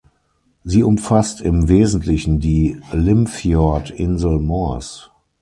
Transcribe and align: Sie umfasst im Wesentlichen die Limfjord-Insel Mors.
Sie 0.63 0.81
umfasst 0.81 1.41
im 1.41 1.67
Wesentlichen 1.69 2.39
die 2.39 2.81
Limfjord-Insel 2.91 4.39
Mors. 4.39 5.11